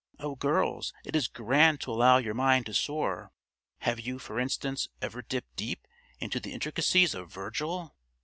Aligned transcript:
Oh, 0.17 0.33
girls, 0.35 0.93
it 1.05 1.15
is 1.15 1.27
grand 1.27 1.79
to 1.81 1.91
allow 1.91 2.17
your 2.17 2.33
mind 2.33 2.65
to 2.65 2.73
soar! 2.73 3.31
Have 3.81 3.99
you, 3.99 4.17
for 4.17 4.39
instance, 4.39 4.89
ever 4.99 5.21
dipped 5.21 5.55
deep 5.55 5.85
into 6.19 6.39
the 6.39 6.53
intricacies 6.53 7.13
of 7.13 7.31
Virgil?" 7.31 7.93